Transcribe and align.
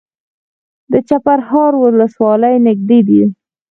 د 0.91 0.93
چپرهار 1.07 1.71
ولسوالۍ 1.83 2.55
نږدې 2.67 2.99
ده 3.07 3.21